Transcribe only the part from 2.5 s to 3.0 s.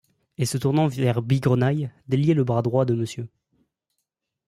droit de